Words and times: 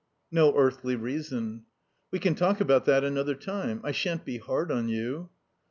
(No 0.31 0.57
earthly 0.57 0.95
reason.) 0.95 1.65
"We 2.09 2.17
can 2.17 2.33
talk 2.33 2.59
about 2.59 2.85
that 2.85 3.03
another 3.03 3.35
time. 3.35 3.81
I 3.83 3.91
shan't 3.91 4.25
be 4.25 4.39
hard 4.39 4.71
on 4.71 4.87
you." 4.89 5.29